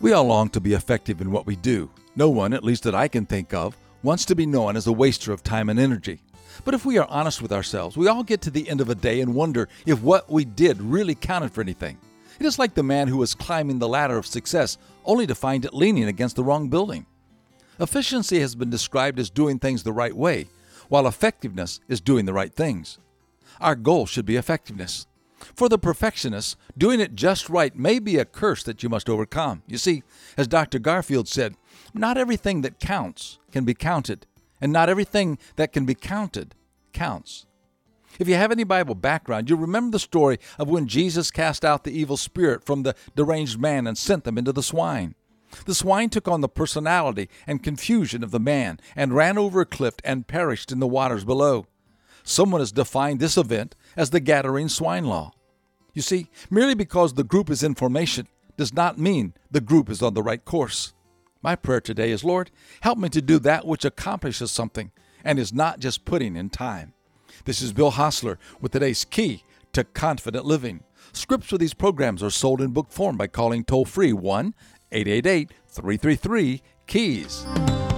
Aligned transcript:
We 0.00 0.14
all 0.14 0.24
long 0.24 0.48
to 0.50 0.60
be 0.60 0.72
effective 0.72 1.20
in 1.20 1.30
what 1.30 1.44
we 1.46 1.56
do. 1.56 1.90
No 2.16 2.30
one, 2.30 2.54
at 2.54 2.64
least 2.64 2.84
that 2.84 2.94
I 2.94 3.06
can 3.06 3.26
think 3.26 3.52
of, 3.52 3.76
wants 4.02 4.24
to 4.24 4.34
be 4.34 4.46
known 4.46 4.74
as 4.74 4.86
a 4.86 4.92
waster 4.92 5.30
of 5.30 5.44
time 5.44 5.68
and 5.68 5.78
energy. 5.78 6.22
But 6.64 6.72
if 6.72 6.86
we 6.86 6.96
are 6.96 7.06
honest 7.10 7.42
with 7.42 7.52
ourselves, 7.52 7.98
we 7.98 8.08
all 8.08 8.22
get 8.22 8.40
to 8.42 8.50
the 8.50 8.66
end 8.66 8.80
of 8.80 8.88
a 8.88 8.94
day 8.94 9.20
and 9.20 9.34
wonder 9.34 9.68
if 9.84 10.00
what 10.00 10.30
we 10.30 10.46
did 10.46 10.80
really 10.80 11.14
counted 11.14 11.52
for 11.52 11.60
anything. 11.60 11.98
It 12.38 12.46
is 12.46 12.58
like 12.58 12.72
the 12.72 12.82
man 12.82 13.08
who 13.08 13.18
was 13.18 13.34
climbing 13.34 13.78
the 13.78 13.88
ladder 13.88 14.16
of 14.16 14.24
success 14.24 14.78
only 15.04 15.26
to 15.26 15.34
find 15.34 15.66
it 15.66 15.74
leaning 15.74 16.04
against 16.04 16.34
the 16.34 16.44
wrong 16.44 16.70
building. 16.70 17.04
Efficiency 17.78 18.40
has 18.40 18.54
been 18.54 18.70
described 18.70 19.18
as 19.18 19.28
doing 19.28 19.58
things 19.58 19.82
the 19.82 19.92
right 19.92 20.16
way, 20.16 20.46
while 20.88 21.06
effectiveness 21.06 21.78
is 21.88 22.00
doing 22.00 22.24
the 22.24 22.32
right 22.32 22.54
things. 22.54 22.98
Our 23.60 23.74
goal 23.74 24.06
should 24.06 24.24
be 24.24 24.36
effectiveness. 24.36 25.06
For 25.54 25.68
the 25.68 25.78
perfectionist, 25.78 26.56
doing 26.76 27.00
it 27.00 27.14
just 27.14 27.48
right 27.48 27.74
may 27.74 27.98
be 27.98 28.18
a 28.18 28.24
curse 28.24 28.62
that 28.64 28.82
you 28.82 28.88
must 28.88 29.08
overcome. 29.08 29.62
You 29.66 29.78
see, 29.78 30.02
as 30.36 30.46
Dr. 30.48 30.78
Garfield 30.78 31.28
said, 31.28 31.56
not 31.94 32.18
everything 32.18 32.62
that 32.62 32.78
counts 32.78 33.38
can 33.50 33.64
be 33.64 33.74
counted, 33.74 34.26
and 34.60 34.72
not 34.72 34.88
everything 34.88 35.38
that 35.56 35.72
can 35.72 35.86
be 35.86 35.94
counted 35.94 36.54
counts. 36.92 37.46
If 38.18 38.28
you 38.28 38.34
have 38.34 38.52
any 38.52 38.64
Bible 38.64 38.94
background, 38.94 39.48
you'll 39.48 39.58
remember 39.58 39.92
the 39.92 39.98
story 39.98 40.38
of 40.58 40.68
when 40.68 40.86
Jesus 40.86 41.30
cast 41.30 41.64
out 41.64 41.84
the 41.84 41.98
evil 41.98 42.16
spirit 42.16 42.64
from 42.64 42.82
the 42.82 42.94
deranged 43.14 43.58
man 43.60 43.86
and 43.86 43.96
sent 43.96 44.24
them 44.24 44.36
into 44.36 44.52
the 44.52 44.62
swine. 44.62 45.14
The 45.66 45.74
swine 45.74 46.10
took 46.10 46.28
on 46.28 46.42
the 46.42 46.48
personality 46.48 47.28
and 47.46 47.62
confusion 47.62 48.22
of 48.22 48.30
the 48.30 48.40
man 48.40 48.78
and 48.94 49.14
ran 49.14 49.38
over 49.38 49.60
a 49.60 49.66
cliff 49.66 49.94
and 50.04 50.26
perished 50.26 50.70
in 50.70 50.80
the 50.80 50.86
waters 50.86 51.24
below. 51.24 51.66
Someone 52.24 52.60
has 52.60 52.72
defined 52.72 53.20
this 53.20 53.36
event 53.36 53.74
as 53.96 54.10
the 54.10 54.20
Gadarene 54.20 54.70
swine 54.70 55.04
law. 55.04 55.32
You 55.92 56.02
see, 56.02 56.28
merely 56.50 56.74
because 56.74 57.14
the 57.14 57.24
group 57.24 57.50
is 57.50 57.62
in 57.62 57.74
formation 57.74 58.28
does 58.56 58.72
not 58.72 58.98
mean 58.98 59.34
the 59.50 59.60
group 59.60 59.88
is 59.88 60.02
on 60.02 60.14
the 60.14 60.22
right 60.22 60.44
course. 60.44 60.92
My 61.42 61.56
prayer 61.56 61.80
today 61.80 62.10
is, 62.10 62.22
Lord, 62.22 62.50
help 62.82 62.98
me 62.98 63.08
to 63.08 63.22
do 63.22 63.38
that 63.40 63.66
which 63.66 63.84
accomplishes 63.84 64.50
something 64.50 64.92
and 65.24 65.38
is 65.38 65.52
not 65.52 65.80
just 65.80 66.04
putting 66.04 66.36
in 66.36 66.50
time. 66.50 66.92
This 67.44 67.62
is 67.62 67.72
Bill 67.72 67.92
Hostler 67.92 68.38
with 68.60 68.72
today's 68.72 69.04
key 69.04 69.44
to 69.72 69.84
confident 69.84 70.44
living. 70.44 70.84
Scripts 71.12 71.48
for 71.48 71.58
these 71.58 71.74
programs 71.74 72.22
are 72.22 72.30
sold 72.30 72.60
in 72.60 72.72
book 72.72 72.92
form 72.92 73.16
by 73.16 73.26
calling 73.26 73.64
toll 73.64 73.84
free 73.84 74.12
1 74.12 74.54
888 74.92 75.50
333 75.68 76.62
KEYS. 76.86 77.89